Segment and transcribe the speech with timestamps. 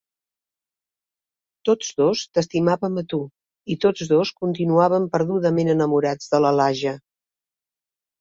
[1.67, 3.19] Tots dos t'estimàvem a tu
[3.73, 6.95] i tots dos continuàvem perdudament enamorats de la Lahja.